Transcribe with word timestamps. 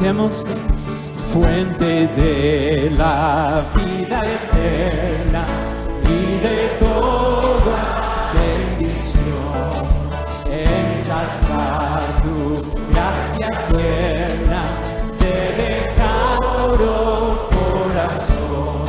Fuente 0.00 1.92
de 2.16 2.90
la 2.96 3.66
vida 3.76 4.22
eterna 4.22 5.44
y 6.04 6.38
de 6.42 6.68
toda 6.80 8.32
bendición, 8.32 9.72
ensalzar 10.50 12.00
tu 12.22 12.56
gracia 12.90 13.46
eterna, 13.46 14.62
de 15.18 15.36
pecado 15.92 17.50
corazón. 17.50 18.88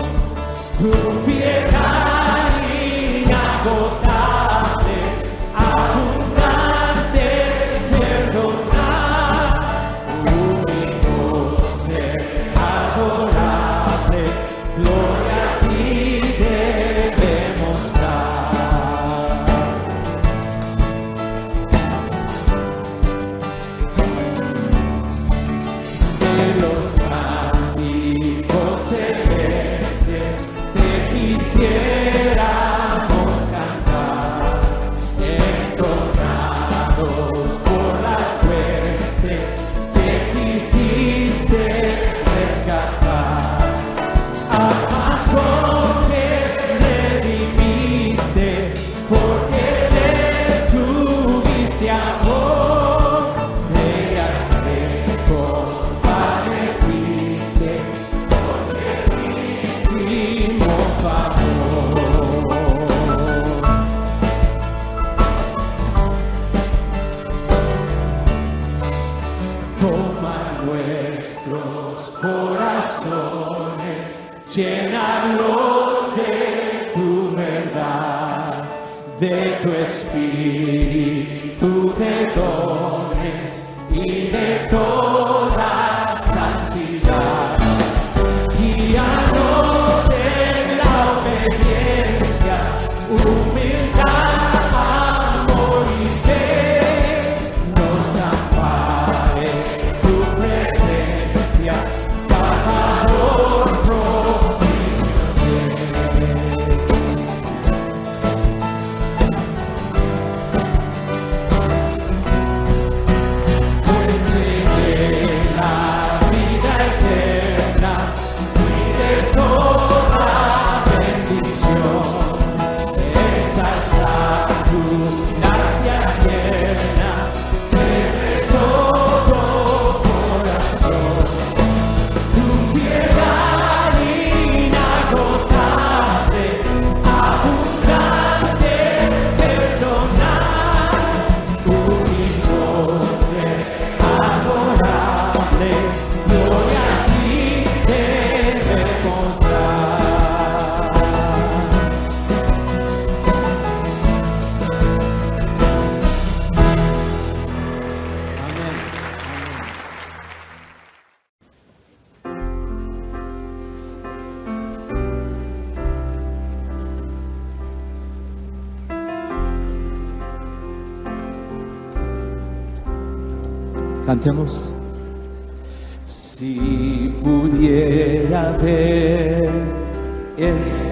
de 79.21 79.53
tu 79.61 79.69
Espírito 79.69 81.61
de 81.95 82.25
dones 82.33 83.61
e 83.91 84.31
de 84.31 84.67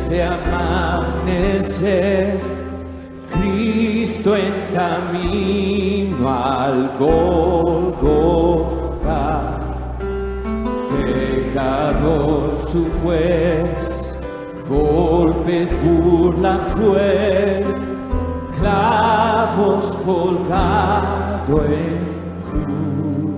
ese 0.10 0.24
amanecer, 0.24 2.00
Cristo 3.32 4.36
en 4.36 4.54
camino 4.76 6.28
al 6.28 6.92
Golgotha, 6.98 8.42
pecador 10.90 12.58
su 12.68 12.90
juez, 13.04 14.16
golpes, 14.68 15.72
burla 15.84 16.58
cruel, 16.74 17.64
clavos 18.60 19.96
colgado 20.06 21.66
en 21.66 22.00
cruz. 22.50 23.38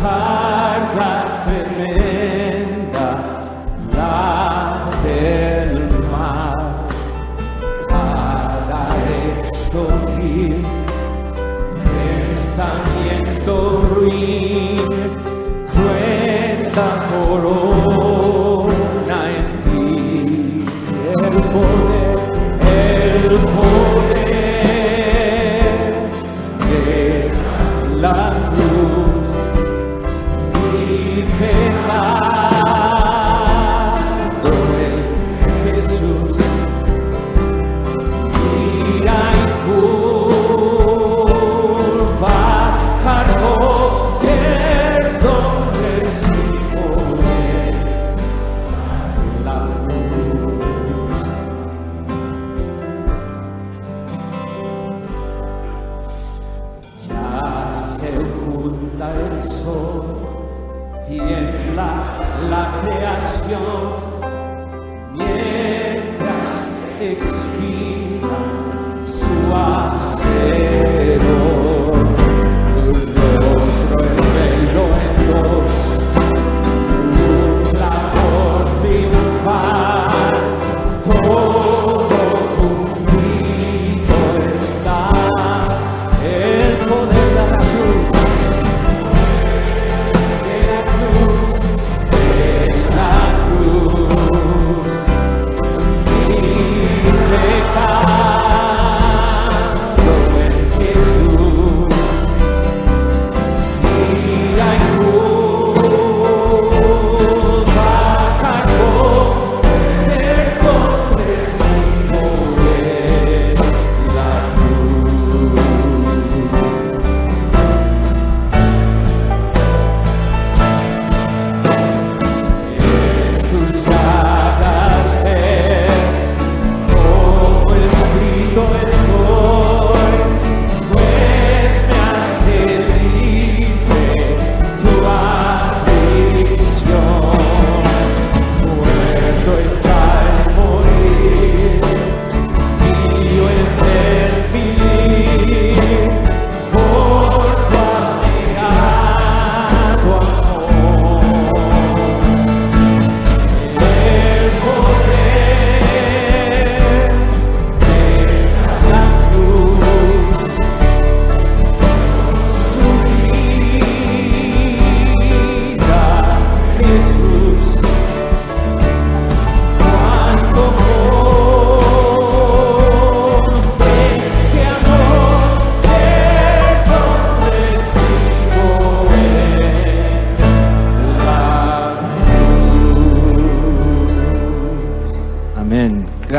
high 0.01 0.95
ground. 0.95 1.30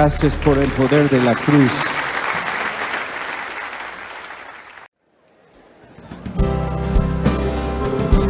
Gracias 0.01 0.35
por 0.37 0.57
el 0.57 0.67
poder 0.71 1.07
de 1.11 1.21
la 1.21 1.35
cruz. 1.35 1.71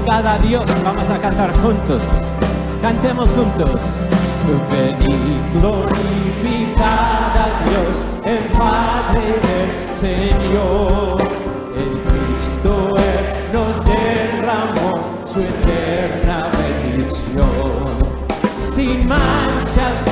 Cada 0.06 0.38
Dios 0.39 0.65
vamos 0.83 1.09
a 1.09 1.18
cantar 1.18 1.53
juntos. 1.62 2.25
Cantemos 2.81 3.29
juntos. 3.29 4.03
Ven 4.69 4.97
y 5.01 6.73
a 6.77 7.47
Dios, 7.69 8.06
el 8.25 8.44
Padre 8.50 9.39
del 9.47 9.89
Señor. 9.89 11.21
En 11.77 12.01
Cristo 12.09 12.97
Él 12.97 13.53
nos 13.53 13.85
derramó 13.85 15.21
su 15.25 15.39
eterna 15.39 16.50
bendición. 16.51 18.12
Sin 18.59 19.07
manchas 19.07 20.10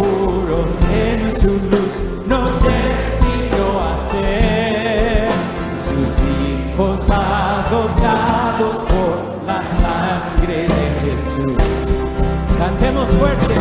su 1.39 1.47
luz 1.47 1.93
nos 2.27 2.51
destinó 2.63 3.79
a 3.79 4.11
ser 4.11 5.29
sus 5.87 6.19
hijos 6.19 7.09
adoptados 7.09 8.75
por 8.89 9.45
la 9.45 9.63
sangre 9.63 10.67
de 10.67 11.11
Jesús. 11.11 11.87
Cantemos 12.57 13.07
fuerte, 13.09 13.55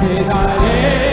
te 0.00 0.24
daré. 0.24 1.11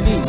venid, 0.00 0.24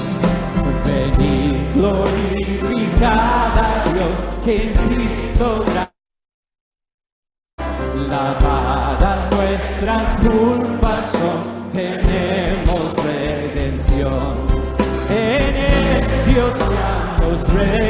venid 0.86 1.74
glorificad 1.74 3.58
a 3.58 3.84
Dios 3.94 4.20
que 4.44 4.64
en 4.64 4.74
Cristo 4.74 5.66
lavadas 8.10 9.32
nuestras 9.32 10.14
culpas 10.22 11.14
tenemos 11.74 12.96
redención. 13.04 14.36
En 15.10 15.56
el 15.56 16.34
Dios 16.34 16.54
ya 16.58 17.18
nos 17.22 17.54
redención. 17.54 17.89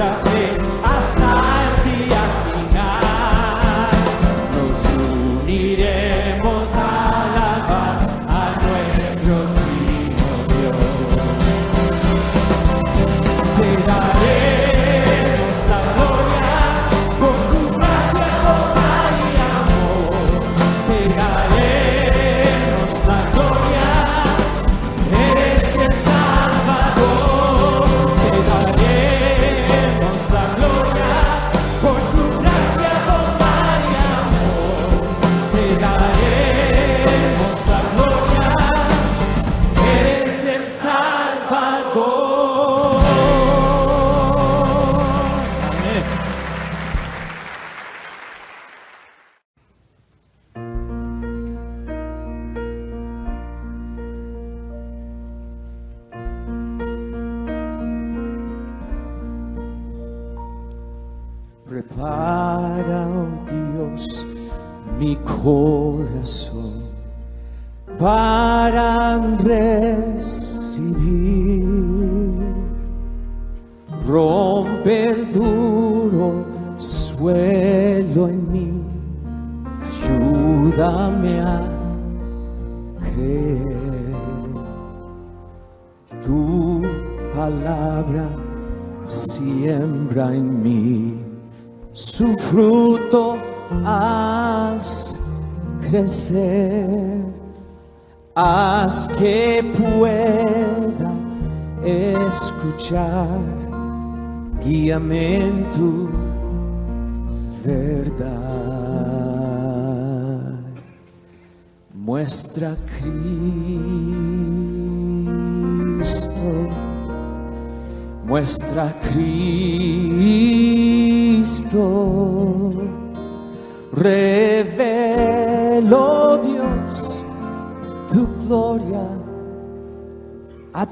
atrás. 0.00 0.27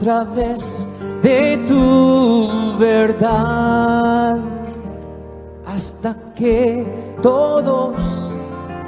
Través 0.06 0.86
de 1.20 1.56
tu 1.66 2.78
verdad 2.78 4.38
hasta 5.66 6.14
que 6.36 6.86
todos 7.20 8.36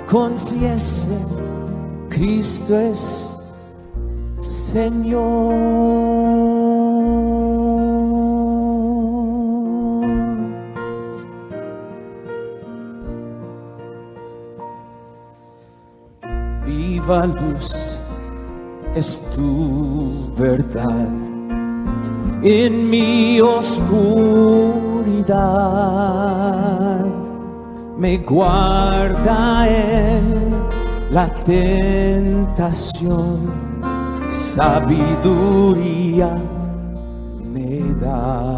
confiesen 0.08 1.26
Cristo 2.08 2.78
es 2.78 3.36
Señor. 4.38 5.58
Viva 16.64 17.26
luz 17.26 17.97
es 18.98 19.20
tu 19.36 20.28
verdad 20.36 21.08
en 22.42 22.90
mi 22.90 23.40
oscuridad. 23.40 23.86
Me 27.96 28.18
guarda 28.18 29.68
en 29.68 30.52
la 31.12 31.32
tentación, 31.44 32.58
sabiduría 34.28 35.62
me 37.52 37.94
da. 37.94 38.56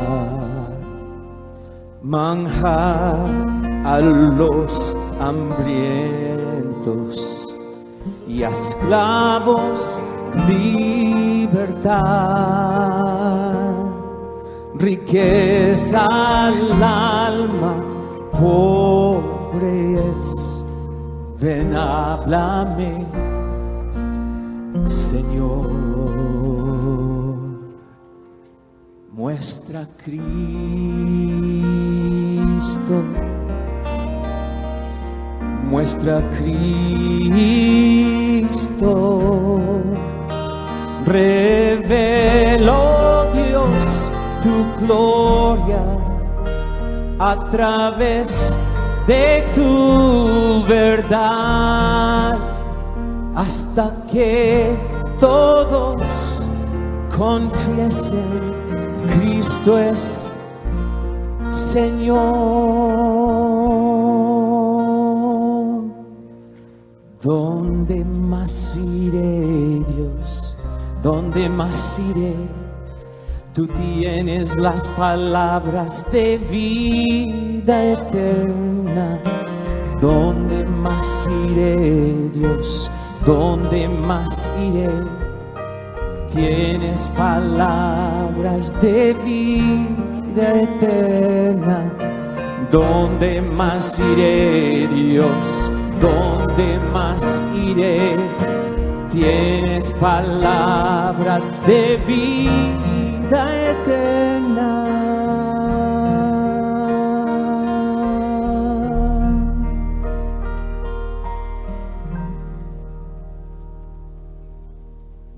Manjar 2.03 3.29
a 3.85 4.01
los 4.01 4.97
hambrientos 5.21 6.41
y 8.27 8.43
a 8.43 8.49
esclavos 8.49 10.03
libertad, 10.49 11.95
riqueza 14.75 16.07
al 16.07 16.83
alma, 16.83 17.77
pobre 18.33 20.01
es, 20.23 20.65
ven 21.39 21.75
háblame, 21.75 23.07
Señor, 24.89 25.71
muestra 29.13 29.87
Cristo. 30.05 30.61
Muestra 35.71 36.21
Cristo. 36.37 36.91
Reveló 41.07 42.81
Dios 43.33 44.11
tu 44.43 44.67
gloria 44.85 45.83
a 47.19 47.51
través 47.51 48.55
de 49.07 49.45
tu 49.55 50.63
verdad 50.67 52.39
hasta 53.35 53.91
que 54.11 54.77
todos 55.19 56.43
confiesen 57.17 58.41
Cristo 59.13 59.79
es 59.79 60.31
Señor. 61.51 63.01
¿Dónde 67.23 68.05
más 68.05 68.77
iré, 68.77 69.85
Dios? 69.89 70.40
¿Dónde 71.03 71.49
más 71.49 71.99
iré? 71.99 72.35
Tú 73.55 73.67
tienes 73.67 74.59
las 74.61 74.87
palabras 74.89 76.05
de 76.13 76.37
vida 76.37 77.83
eterna. 77.93 79.19
¿Dónde 79.99 80.63
más 80.65 81.27
iré, 81.49 82.31
Dios? 82.35 82.91
¿Dónde 83.25 83.89
más 83.89 84.49
iré? 84.63 84.91
Tienes 86.35 87.09
palabras 87.09 88.79
de 88.83 89.15
vida 89.25 90.61
eterna. 90.61 91.91
¿Dónde 92.71 93.41
más 93.41 93.99
iré, 93.99 94.87
Dios? 94.87 95.71
¿Dónde 96.01 96.79
más 96.93 97.43
iré? 97.57 98.50
Tienes 99.13 99.91
palabras 99.95 101.51
de 101.67 101.97
vida 102.07 103.71
eterna. 103.71 104.87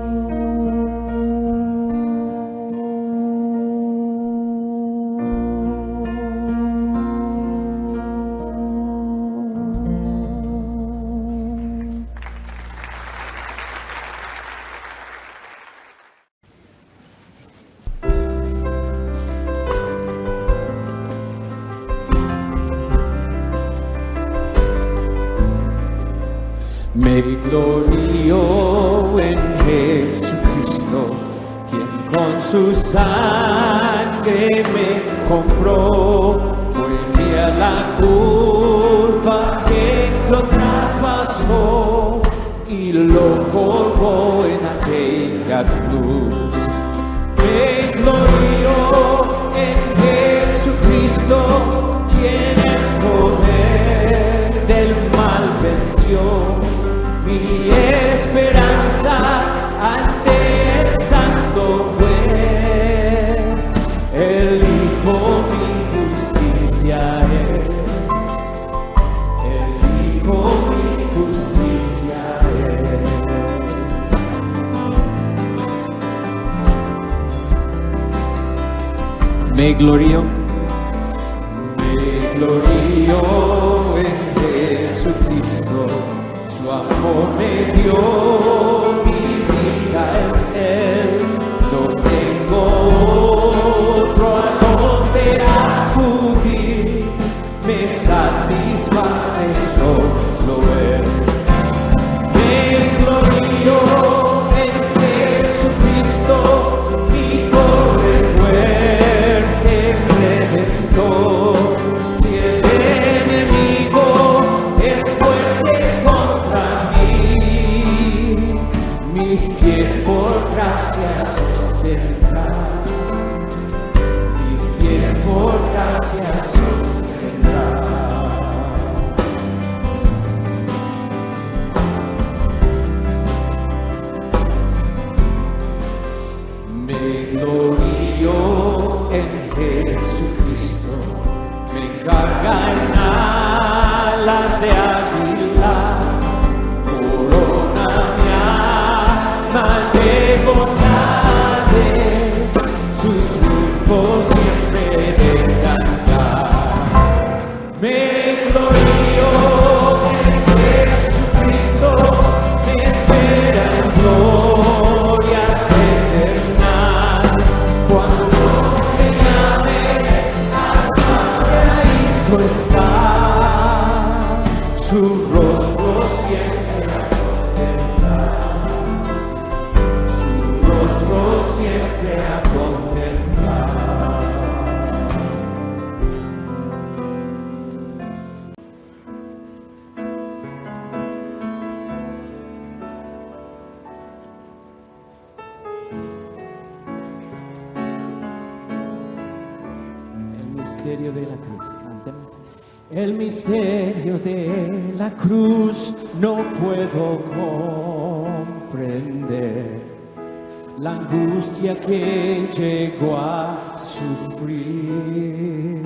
la 210.80 210.92
angustia 210.92 211.80
que 211.80 212.48
llegó 212.56 213.18
a 213.18 213.76
sufrir. 213.78 215.82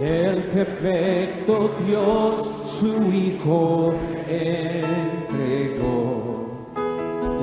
El 0.00 0.42
perfecto 0.44 1.72
Dios 1.86 2.50
su 2.64 3.12
Hijo 3.12 3.94
entregó, 4.26 6.46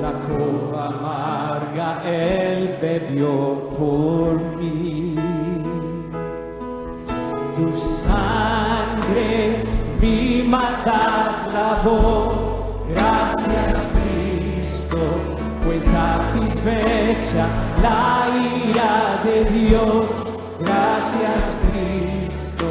la 0.02 0.12
copa 0.12 0.86
amarga 0.86 2.02
Él 2.04 2.76
bebió 2.80 3.70
por 3.78 4.40
mí. 4.56 5.14
Tu 7.54 7.76
sangre 7.76 9.62
mi 10.00 10.42
maldad 10.44 11.48
lavó 11.52 12.47
Gracias 12.88 13.88
Cristo, 13.92 14.98
fue 15.64 15.80
satisfecha 15.80 17.46
la 17.82 18.26
ira 18.42 19.20
de 19.24 19.44
Dios. 19.44 20.32
Gracias 20.60 21.56
Cristo, 21.70 22.66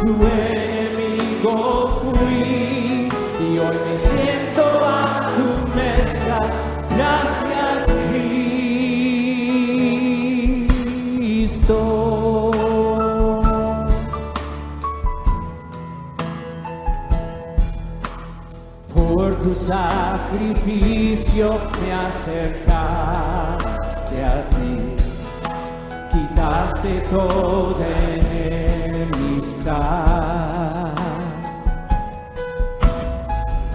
tu 0.00 0.26
enemigo 0.26 2.00
fui 2.02 3.08
y 3.40 3.58
hoy 3.58 3.76
me 3.86 3.98
siento 3.98 4.62
a 4.84 5.30
tu 5.36 5.76
mesa. 5.76 6.38
Gracias. 6.90 7.53
tu 19.44 19.52
sacrificio 19.54 21.60
me 21.82 21.92
acercaste 21.92 23.24
a 24.24 24.42
ti, 24.48 24.96
quitaste 26.10 27.02
toda 27.10 27.86
enemistad. 28.86 29.74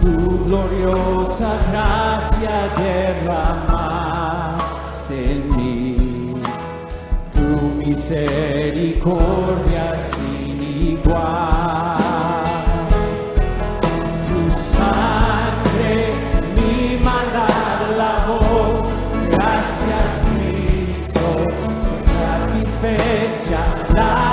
Tu 0.00 0.12
gloriosa 0.44 1.50
gracia 1.70 2.56
derramaste 2.76 5.18
en 5.34 5.42
mí, 5.56 5.80
tu 7.32 7.46
misericordia 7.78 9.86
sin 9.96 10.58
igual. 10.94 11.89
life. 24.00 24.29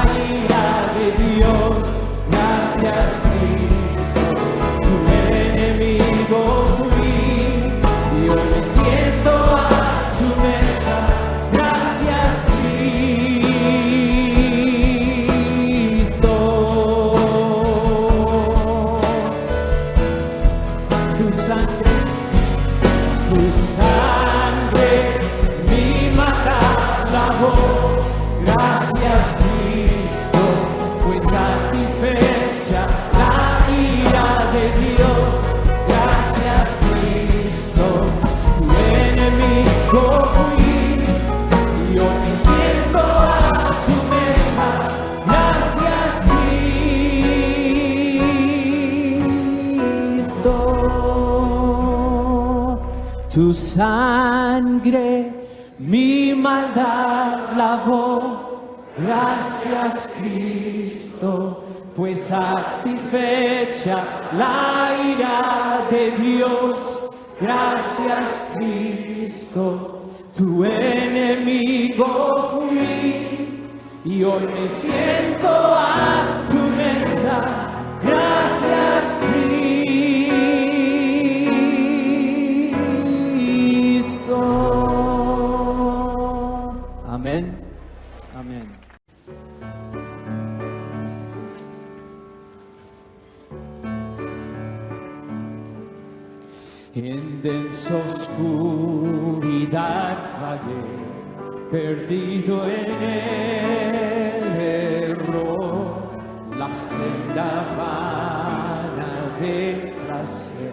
hace, 110.22 110.72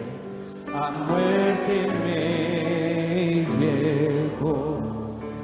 a 0.73 0.91
muerte 0.91 1.87
me 2.03 3.45
llevo 3.59 4.81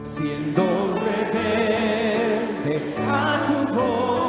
siendo 0.04 0.64
rebelde 1.06 2.76
a 3.08 3.46
tu 3.48 3.74
voz. 3.74 4.21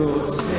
Ghost. 0.00 0.49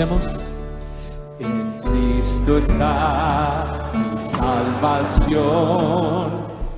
En 0.00 1.80
Cristo 1.82 2.56
está 2.56 3.90
mi 3.92 4.16
salvación, 4.16 5.34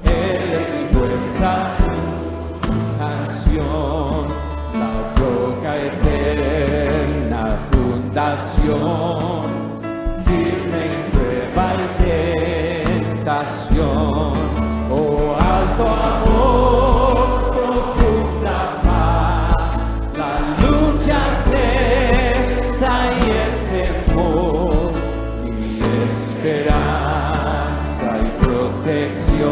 Él 0.04 0.52
es 0.54 0.66
mi 0.70 0.84
fuerza, 0.98 1.76
mi 2.62 2.80
canción, 2.98 4.26
la 4.72 4.92
roca 5.16 5.76
eterna, 5.76 7.58
fundación, 7.70 9.50
firme 10.24 10.80
en 10.86 11.02
prueba 11.10 11.66
y 11.74 11.76
tentación, 13.04 14.32
oh 14.90 15.36
alto 15.38 15.84
amor. 15.86 16.99
esperanza 26.42 28.18
y 28.18 28.24
protección 28.42 29.44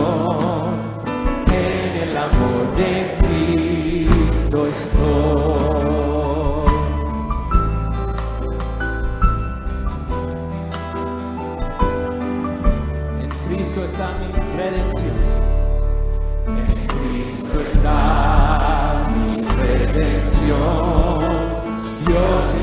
en 1.53 2.09
el 2.09 2.17
amor 2.17 2.75
de 2.77 3.15
Cristo 3.21 4.67
estoy. 4.69 5.99
En 13.21 13.29
Cristo 13.49 13.85
está 13.85 14.07
mi 14.21 14.29
redención. 14.57 15.19
En 16.57 16.69
Cristo 16.87 17.61
está 17.61 19.11
mi 19.15 19.27
redención. 19.63 21.19
Dios. 22.07 22.58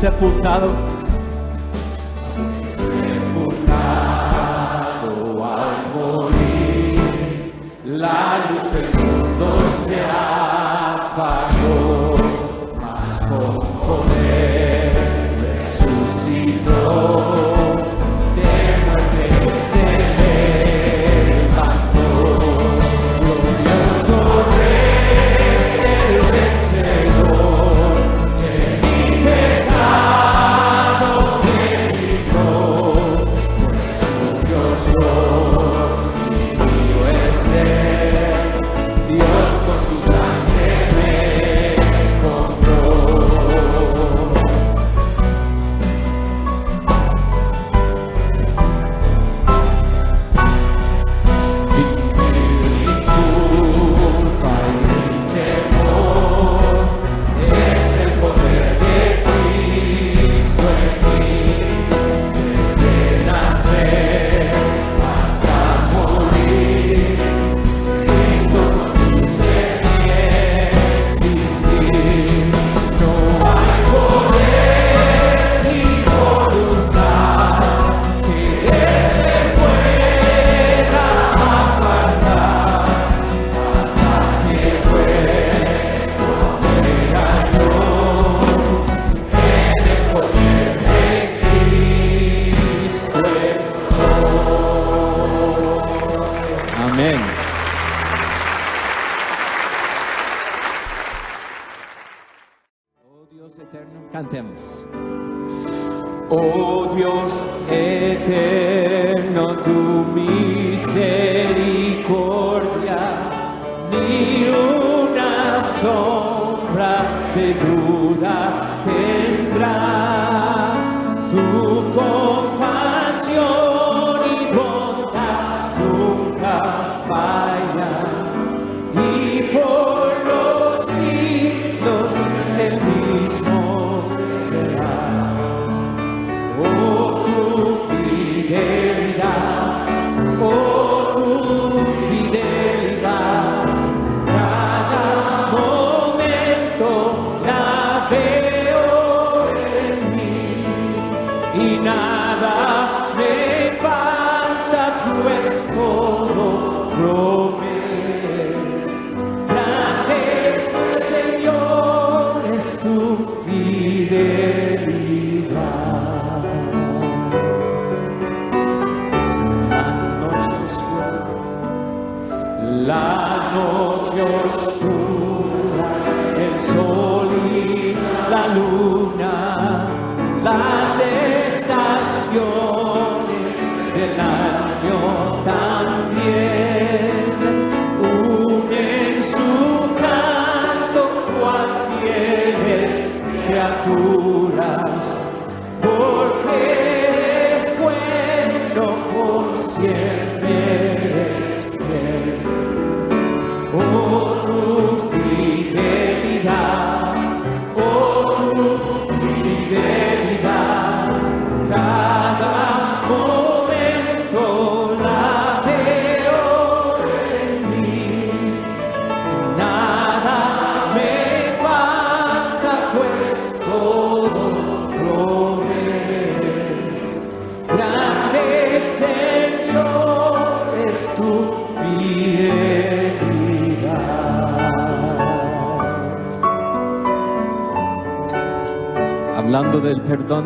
sepultado. 0.00 0.89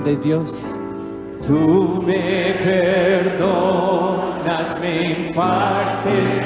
de 0.05 0.17
Dios. 0.17 0.77
Tú 1.47 2.03
me 2.07 2.55
perdonas, 2.63 3.49
me 4.81 5.01
impartes 5.29 6.41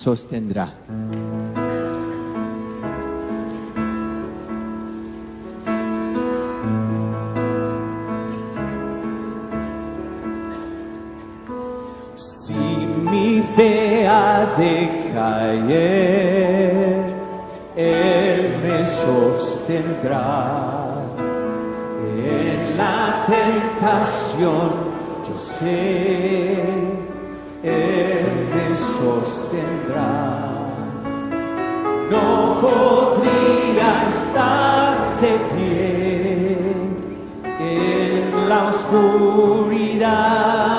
sostendrá. 0.00 0.66
Si 12.14 12.54
mi 13.10 13.42
fe 13.54 14.08
ha 14.08 14.46
de 14.56 14.88
caer, 15.12 17.12
Él 17.76 18.56
me 18.62 18.86
sostendrá. 18.86 20.56
En 22.16 22.78
la 22.78 23.26
tentación 23.26 24.70
yo 25.26 25.38
sé 25.38 26.89
sostendrá. 28.76 30.50
No 32.10 32.60
podría 32.60 34.08
estar 34.08 35.20
de 35.20 35.32
pie 35.52 36.58
en 37.58 38.48
la 38.48 38.68
oscuridad. 38.68 40.69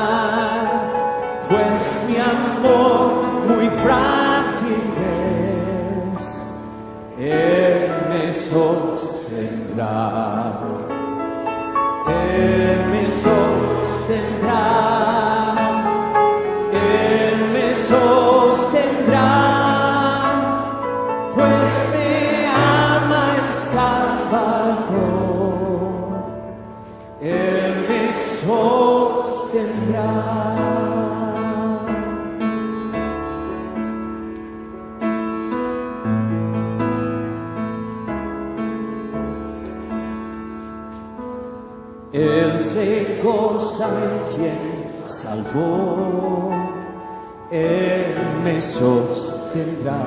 Sostendrá 48.82 50.02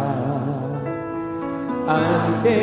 ante 1.87 2.55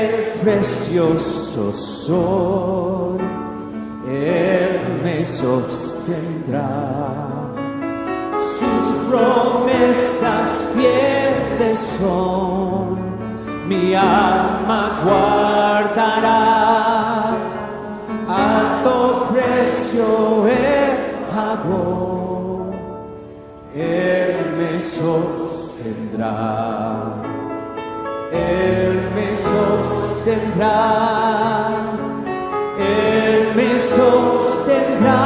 el 0.00 0.40
precioso 0.40 1.72
sol, 1.74 3.18
Él 4.08 5.00
me 5.04 5.22
sostendrá. 5.26 6.70
Sus 8.40 8.84
promesas 9.10 10.64
fieles 10.74 11.78
son, 12.00 12.96
mi 13.68 13.94
alma 13.94 14.82
guardará 15.04 16.38
alto 18.26 19.28
precio 19.32 20.46
Él 20.46 20.96
pagó, 21.34 22.70
Él 23.74 24.54
me 24.56 24.78
sostendrá, 24.80 25.37
Él 28.32 29.10
me 29.14 29.34
sostendrá, 29.34 30.70
Él 32.78 33.52
me 33.56 33.78
sostendrá, 33.78 35.20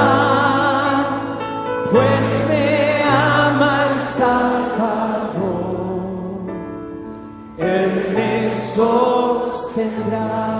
pues 1.91 2.47
me 2.49 3.03
ama 3.03 3.89
el 3.91 3.99
Salvador, 3.99 5.73
Él 7.59 8.13
me 8.15 8.53
sostendrá. 8.53 10.52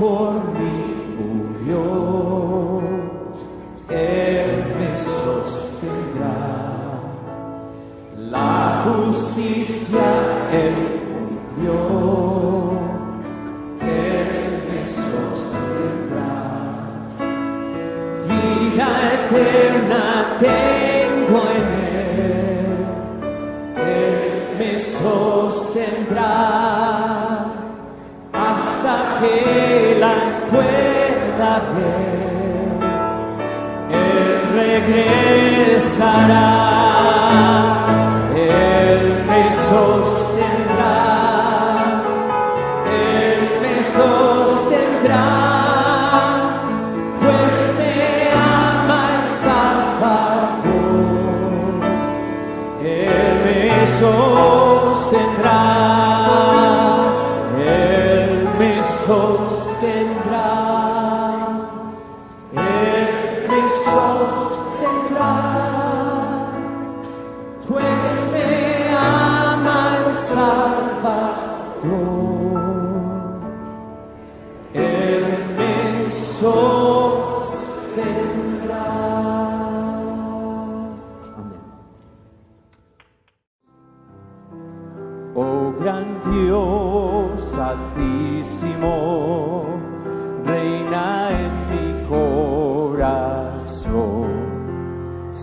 Por 0.00 0.32
mí, 0.54 0.76
murió, 1.18 2.80
Él 3.90 4.74
me 4.78 4.96
sostendrá. 4.96 6.36
La 8.16 8.82
justicia 8.86 10.00
Él 10.52 10.89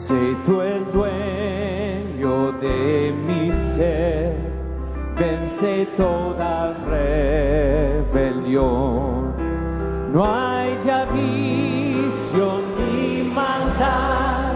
Sé 0.07 0.23
tú 0.45 0.61
el 0.61 0.89
dueño 0.93 2.53
de 2.61 3.11
mi 3.27 3.51
ser, 3.51 4.37
vence 5.19 5.85
toda 5.97 6.73
rebelión. 8.07 8.53
No 10.13 10.23
hay 10.33 10.79
ya 10.85 11.03
vicio 11.11 12.61
ni 12.77 13.21
maldad 13.23 14.53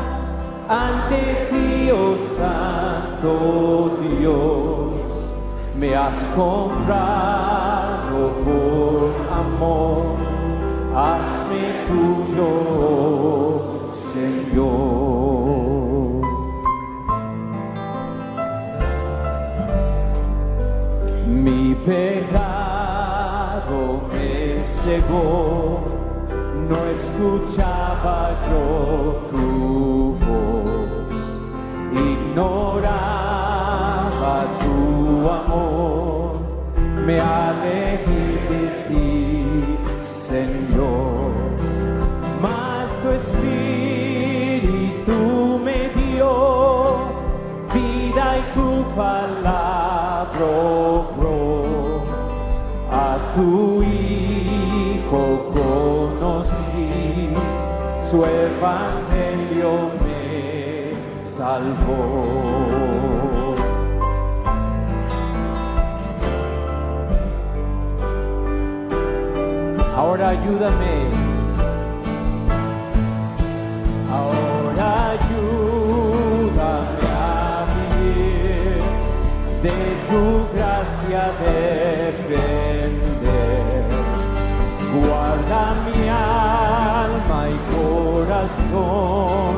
ante 0.69 1.21
ti, 1.49 1.91
oh 1.91 2.15
Santo 2.37 3.99
Dios. 3.99 4.95
Me 5.77 5.93
has 5.93 6.17
comprado 6.33 8.19
por 8.45 9.11
amor, 9.29 10.15
hazme 10.95 11.63
tuyo, 11.89 12.51
Señor. 13.93 15.40
Pecado 21.85 23.79
me 24.13 24.63
cegó, 24.65 25.81
no 26.69 26.77
escuchaba 26.89 28.17
yo 28.49 28.65
tu 29.31 30.15
voz, 30.19 31.19
ignoraba 31.91 33.15
tu 34.61 34.75
amor, 35.29 36.31
me 37.05 37.15
alejé 37.19 38.23
de 38.49 38.63
ti, 38.87 39.20
su 58.11 58.19
evangelio 58.25 59.71
me 60.03 60.93
salvó. 61.23 61.95
Ahora 69.95 70.25
ayúdame. 70.35 70.95
Ahora 74.17 74.87
ayúdame 75.15 77.05
a 77.15 77.65
vivir 77.73 78.83
de 79.63 79.79
tu 80.09 80.23
gracia 80.53 81.23
depender. 81.39 82.91
Guárdame 84.93 85.80
corazón 87.69 89.55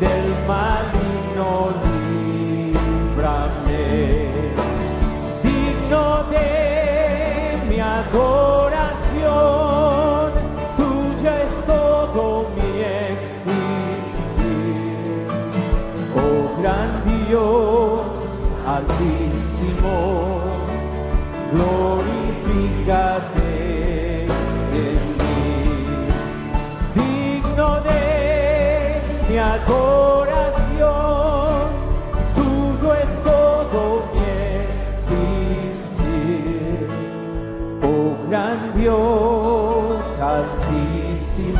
del 0.00 0.46
mar. 0.48 0.79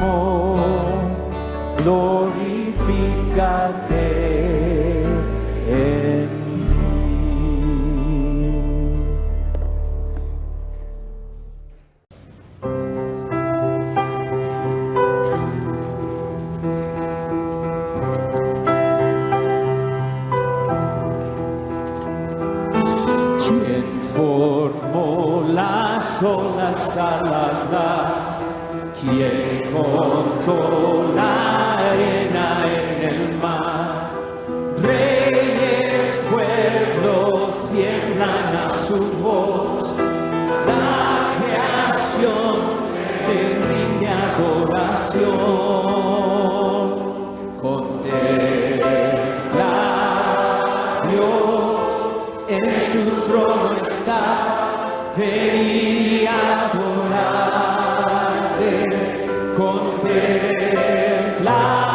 amor, 0.00 0.56
glorifícate 1.78 2.64
en 5.68 6.28
mí. 6.46 6.64
¿Quién 23.38 23.86
formó 24.02 25.44
las 25.48 26.22
olas 26.22 26.96
al 26.96 27.26
andar? 27.26 28.40
¿Quién 29.00 29.49
Oh. 30.42 30.99
la 61.42 61.89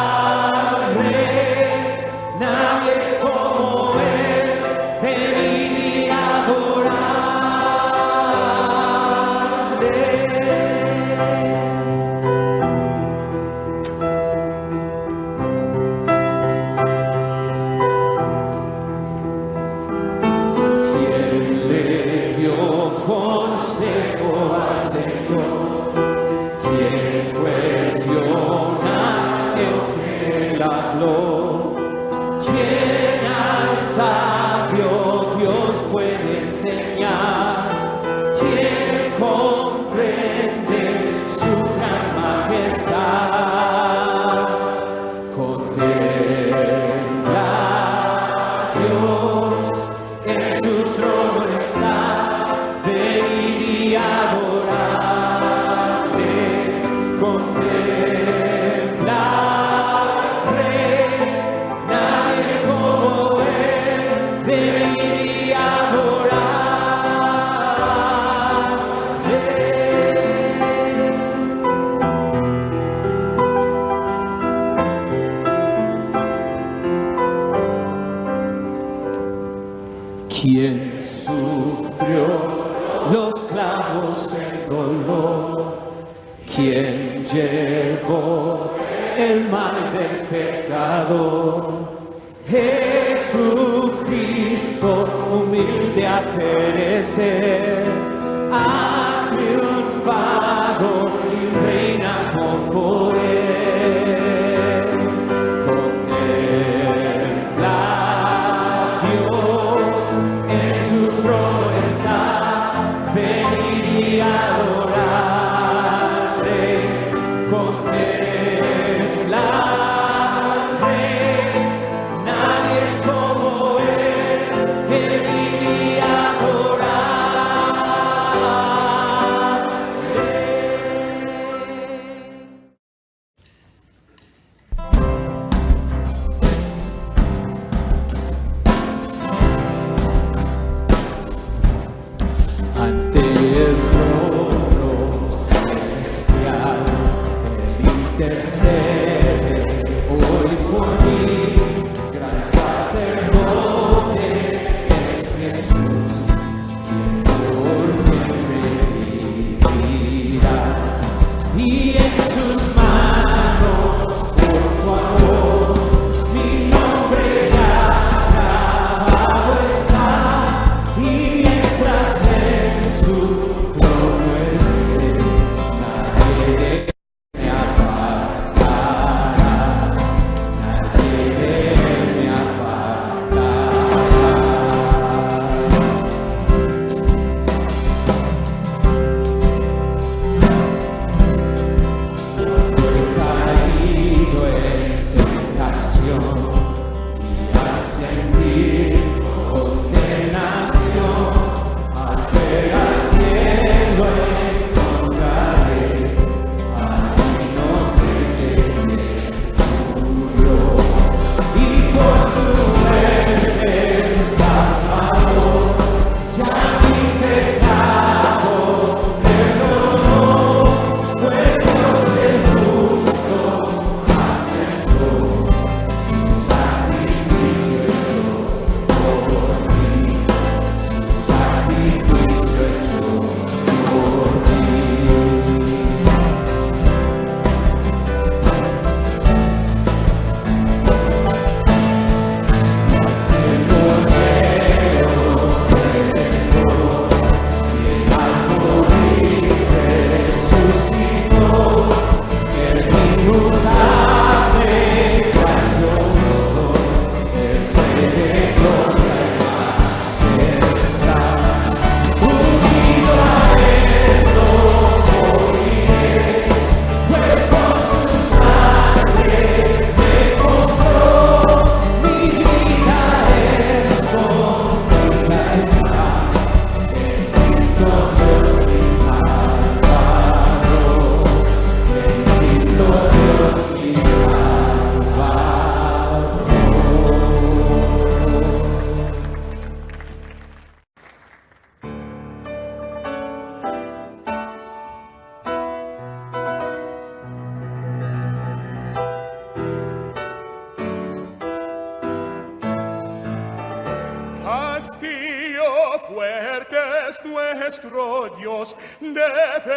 Mon 102.35 103.04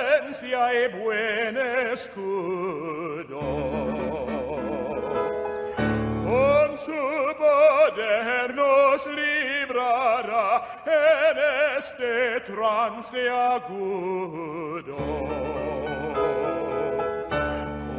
defensa 0.08 0.72
y 0.74 0.88
buen 0.98 1.56
escudo. 1.92 3.40
Con 6.24 6.78
su 6.78 7.04
poder 7.38 8.54
nos 8.54 9.06
librará 9.06 10.62
en 10.84 11.36
este 11.78 12.40
trance 12.40 13.30
agudo. 13.30 14.96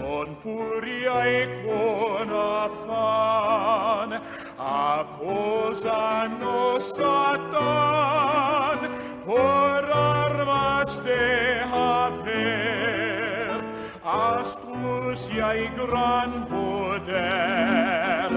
Con 0.01 0.28
furia 0.38 1.16
y 1.30 1.39
con 1.66 2.30
afán, 2.30 4.10
acosanos 4.57 5.99
Satán 6.95 8.80
por 9.26 10.18
de 11.10 11.62
hacer, 11.86 13.57
astucia 14.05 15.45
y 15.55 15.68
gran 15.76 16.32
poder, 16.45 18.32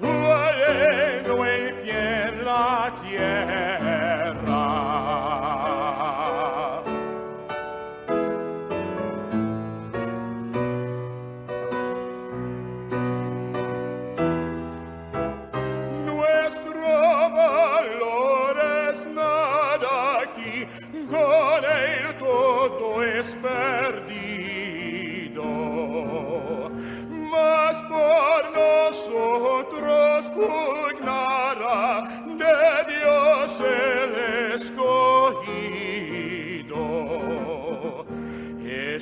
cuello 0.00 1.36
el 1.44 1.74
pie 1.82 2.02
en 2.28 2.44
la 2.44 2.92
tierra. 3.00 3.79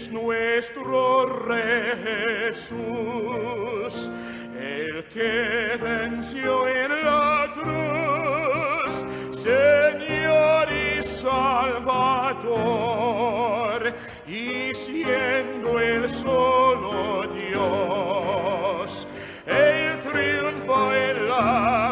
Es 0.08 0.14
nuestro 0.14 1.26
Rey 1.26 1.92
Jesús, 2.52 4.10
el 4.58 5.04
que 5.12 5.76
venció 5.82 6.66
en 6.66 7.04
la 7.04 7.52
cruz, 7.54 9.04
Señor 9.36 10.72
y 10.72 11.02
Salvador, 11.02 12.48
y 14.26 14.72
siendo 14.74 15.78
el 15.78 16.08
solo 16.08 17.26
Dios, 17.34 19.06
Él 19.46 20.00
triunfa 20.00 20.96
en 21.10 21.28
la 21.28 21.87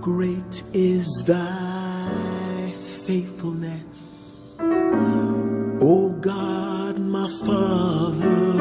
Great 0.00 0.62
is 0.72 1.22
thy 1.26 2.72
faithfulness, 3.04 4.56
O 4.58 6.16
God, 6.22 6.98
my 6.98 7.28
Father. 7.44 8.52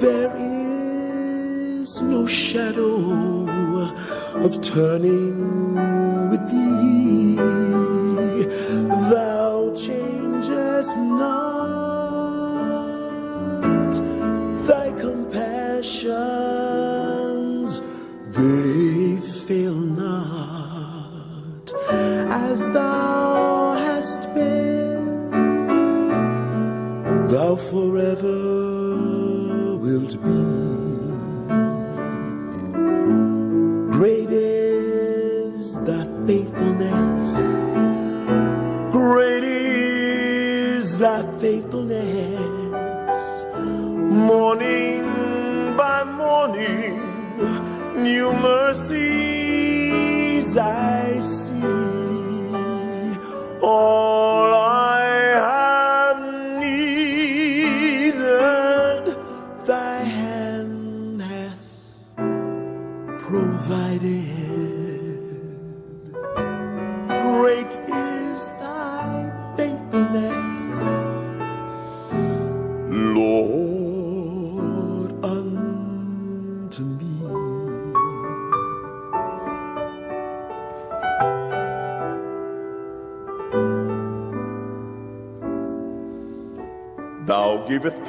There 0.00 0.34
is 0.36 2.02
no 2.02 2.26
shadow 2.26 3.94
of 4.34 4.60
turning 4.60 6.30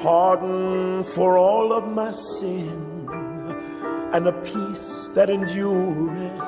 pardon 0.09 1.03
for 1.03 1.37
all 1.37 1.71
of 1.71 1.87
my 1.87 2.11
sin, 2.11 3.07
and 4.11 4.27
a 4.27 4.31
peace 4.41 5.11
that 5.13 5.29
endureth. 5.29 6.47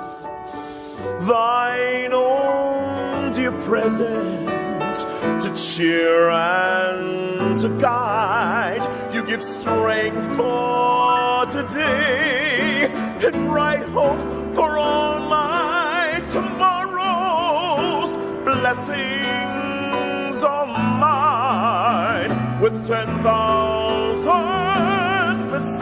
Thine 1.29 2.11
own 2.11 3.31
dear 3.31 3.51
presence 3.69 5.03
to 5.43 5.49
cheer 5.55 6.31
and 6.31 7.59
to 7.59 7.69
guide. 7.79 8.83
You 9.13 9.23
give 9.23 9.43
strength 9.43 10.25
for 10.35 11.45
today 11.57 12.89
and 13.23 13.35
bright 13.47 13.85
hope 13.89 14.55
for 14.55 14.79
all 14.79 15.10
ten 22.85 23.21
thousand 23.21 24.31
besides. 25.51 25.81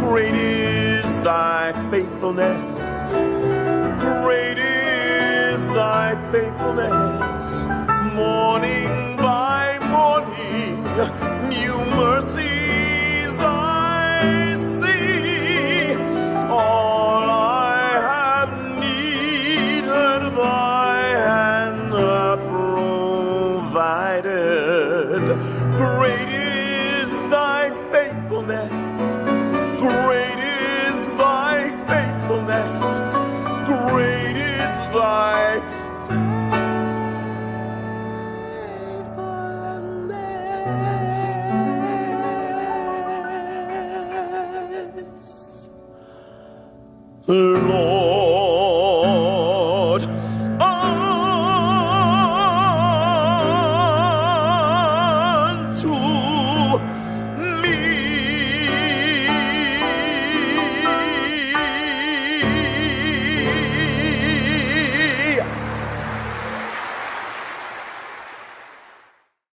Great 0.00 0.34
is 0.34 1.18
thy 1.20 1.72
faithfulness. 1.90 2.63